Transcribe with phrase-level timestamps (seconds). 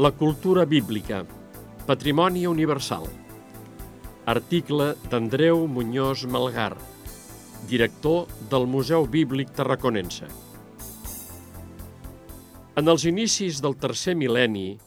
[0.00, 1.26] La cultura bíblica,
[1.84, 3.02] patrimoni universal.
[4.24, 6.78] Article d'Andreu Muñoz Malgar,
[7.68, 10.24] director del Museu Bíblic Tarraconense.
[12.80, 14.78] En els inicis del tercer mil·lenni,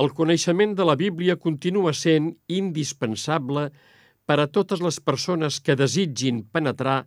[0.00, 3.68] el coneixement de la Bíblia continua sent indispensable
[4.24, 7.02] per a totes les persones que desitgin penetrar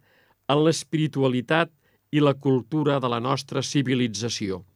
[0.45, 1.73] en l'espiritualitat
[2.13, 4.67] i la cultura de la nostra civilització.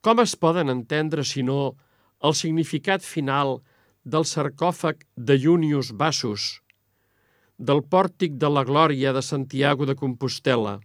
[0.00, 1.76] Com es poden entendre, si no,
[2.24, 3.58] el significat final
[4.04, 6.60] del sarcòfag de Junius Bassus,
[7.60, 10.78] del pòrtic de la Glòria de Santiago de Compostela,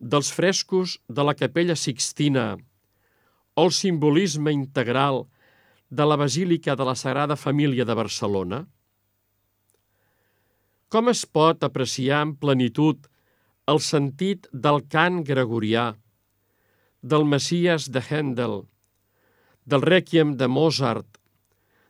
[0.00, 2.54] dels frescos de la Capella Sixtina
[3.56, 5.26] o el simbolisme integral
[5.88, 8.64] de la Basílica de la Sagrada Família de Barcelona?
[10.88, 13.08] Com es pot apreciar en plenitud
[13.68, 15.92] el sentit del cant gregorià,
[17.06, 18.64] del Messies de Handel,
[19.64, 21.20] del Requiem de Mozart,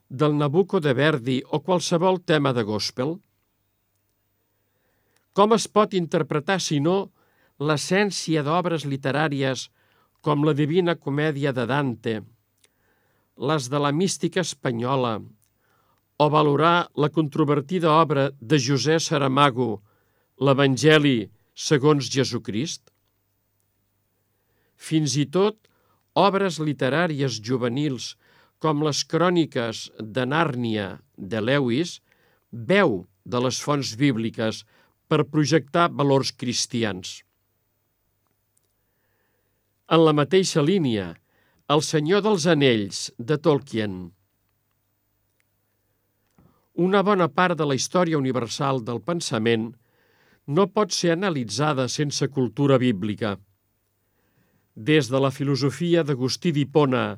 [0.09, 3.17] del Nabucco de Verdi o qualsevol tema de gospel?
[5.33, 6.97] Com es pot interpretar, si no,
[7.59, 9.67] l'essència d'obres literàries
[10.21, 12.15] com la Divina Comèdia de Dante,
[13.37, 15.15] les de la mística espanyola,
[16.17, 19.81] o valorar la controvertida obra de José Saramago,
[20.41, 21.19] l'Evangeli
[21.69, 22.96] segons Jesucrist?
[24.77, 25.59] Fins i tot
[26.17, 28.15] obres literàries juvenils
[28.63, 31.99] com les cròniques de Nàrnia de Lewis
[32.51, 34.63] veu de les fonts bíbliques
[35.09, 37.21] per projectar valors cristians.
[39.87, 41.15] En la mateixa línia,
[41.75, 43.95] El senyor dels anells, de Tolkien.
[46.87, 49.65] Una bona part de la història universal del pensament
[50.47, 53.35] no pot ser analitzada sense cultura bíblica.
[54.77, 57.17] Des de la filosofia d'Agustí d'Hipona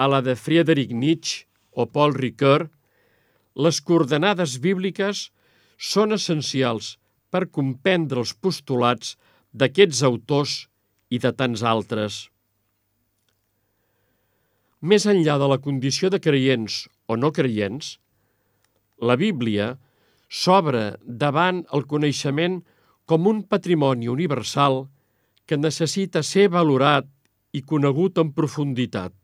[0.00, 1.44] a la de Friedrich Nietzsche
[1.76, 2.70] o Paul Ricoeur,
[3.54, 5.28] les coordenades bíbliques
[5.76, 6.96] són essencials
[7.28, 9.18] per comprendre els postulats
[9.52, 10.56] d'aquests autors
[11.12, 12.30] i de tants altres.
[14.80, 17.98] Més enllà de la condició de creients o no creients,
[19.04, 19.74] la Bíblia
[20.28, 22.62] s'obre davant el coneixement
[23.04, 24.86] com un patrimoni universal
[25.46, 27.08] que necessita ser valorat
[27.52, 29.14] i conegut en profunditat.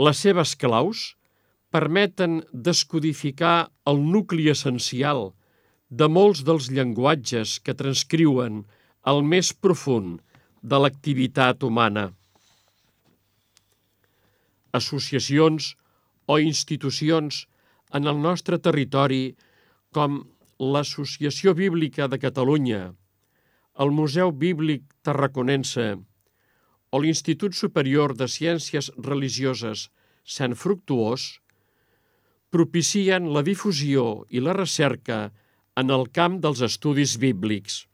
[0.00, 1.12] Les seves claus
[1.72, 5.30] permeten descodificar el nucli essencial
[5.88, 8.64] de molts dels llenguatges que transcriuen
[9.12, 10.20] el més profund
[10.62, 12.10] de l'activitat humana
[14.72, 15.76] associacions
[16.26, 17.46] o institucions
[17.92, 19.36] en el nostre territori
[19.92, 20.22] com
[20.58, 22.92] l'Associació Bíblica de Catalunya,
[23.80, 25.86] el Museu Bíblic Tarraconense
[26.92, 29.88] o l'Institut Superior de Ciències Religioses
[30.28, 31.28] Sant Fructuós
[32.52, 35.30] propicien la difusió i la recerca
[35.80, 37.86] en el camp dels estudis bíblics.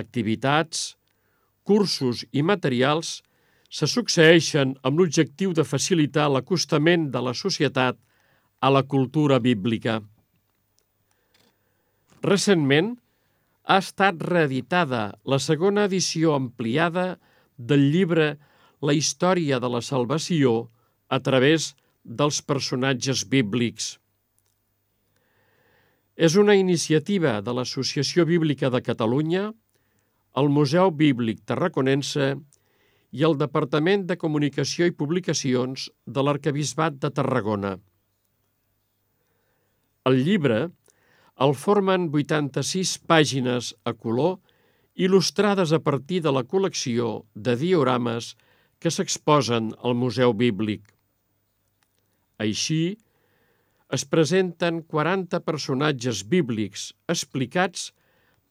[0.00, 0.94] Activitats,
[1.62, 3.18] cursos i materials
[3.68, 8.00] se succeeixen amb l'objectiu de facilitar l'acostament de la societat
[8.60, 10.00] a la cultura bíblica.
[12.24, 12.96] Recentment,
[13.70, 15.00] ha estat reeditada
[15.32, 17.20] la segona edició ampliada
[17.56, 18.32] del llibre
[18.82, 20.54] La història de la salvació
[21.06, 23.92] a través dels personatges bíblics.
[26.16, 29.44] És una iniciativa de l'Associació Bíblica de Catalunya,
[30.42, 32.32] el Museu Bíblic Tarraconense
[33.12, 37.76] i el Departament de Comunicació i Publicacions de l'Arcabisbat de Tarragona.
[40.10, 40.64] El llibre
[41.40, 44.36] el formen 86 pàgines a color
[45.00, 48.34] il·lustrades a partir de la col·lecció de diorames
[48.80, 50.82] que s'exposen al Museu Bíblic.
[52.40, 52.98] Així,
[53.96, 57.88] es presenten 40 personatges bíblics explicats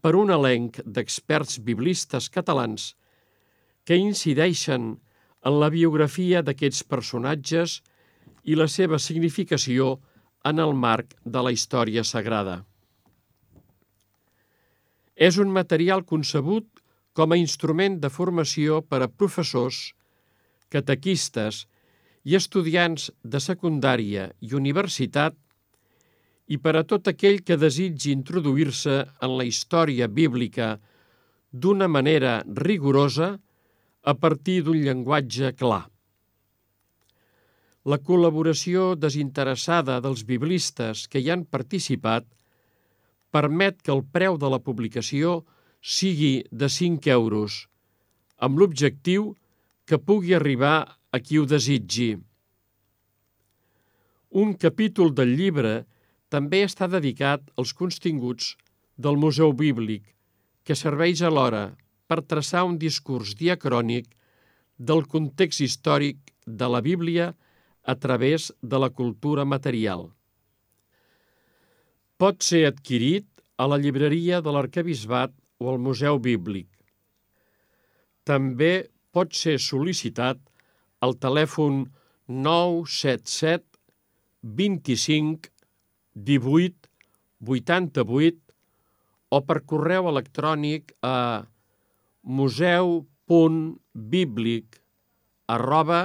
[0.02, 2.94] per un elenc d'experts biblistes catalans
[3.86, 4.96] que incideixen
[5.46, 7.80] en la biografia d'aquests personatges
[8.44, 10.00] i la seva significació
[10.50, 12.64] en el marc de la història sagrada.
[15.20, 16.68] És un material concebut
[17.20, 19.80] com a instrument de formació per a professors,
[20.72, 21.66] catequistes
[22.24, 25.36] i estudiants de secundària i universitat
[26.48, 28.96] i per a tot aquell que desitgi introduir-se
[29.26, 30.72] en la història bíblica
[31.52, 33.34] d'una manera rigorosa
[34.02, 35.84] a partir d'un llenguatge clar.
[37.90, 42.26] La col·laboració desinteressada dels biblistes que hi han participat
[43.32, 45.44] permet que el preu de la publicació
[45.82, 47.68] sigui de 5 euros,
[48.38, 49.34] amb l'objectiu
[49.86, 52.16] que pugui arribar a qui ho desitgi.
[54.30, 55.74] Un capítol del llibre
[56.30, 58.54] també està dedicat als continguts
[58.98, 60.04] del Museu Bíblic,
[60.64, 61.64] que serveix alhora
[62.08, 64.12] per traçar un discurs diacrònic
[64.78, 67.34] del context històric de la Bíblia
[67.84, 70.10] a través de la cultura material.
[72.20, 73.24] Pot ser adquirit
[73.56, 75.32] a la llibreria de l'Arcabisbat
[75.64, 76.68] o al Museu Bíblic.
[78.28, 80.36] També pot ser sol·licitat
[81.08, 81.88] al telèfon
[82.28, 83.64] 977
[84.60, 85.48] 25
[86.30, 86.92] 18
[87.56, 88.36] 88
[89.38, 91.48] o per correu electrònic a
[92.40, 94.66] museu.biblic
[95.56, 96.02] arroba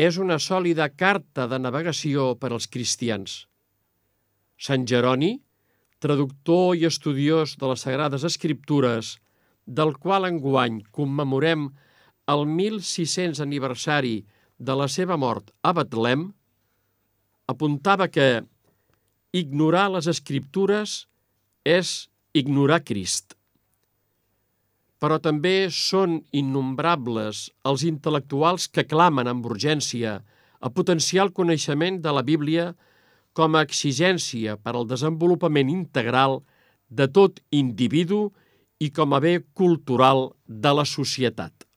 [0.05, 3.45] és una sòlida carta de navegació per als cristians.
[4.61, 5.31] Sant Jeroni,
[6.03, 9.15] traductor i estudiós de les Sagrades Escriptures,
[9.65, 11.69] del qual enguany commemorem
[12.33, 14.15] el 1600 aniversari
[14.59, 16.27] de la seva mort a Betlem,
[17.49, 18.29] apuntava que
[19.41, 21.05] ignorar les Escriptures
[21.65, 21.95] és
[22.37, 23.40] ignorar Crist.
[25.01, 30.19] Però també són innombrables els intel·lectuals que clamen amb urgència
[30.61, 32.67] a potenciar el coneixement de la Bíblia
[33.33, 36.41] com a exigència per al desenvolupament integral
[36.89, 38.27] de tot individu
[38.79, 41.70] i com a bé cultural de la societat.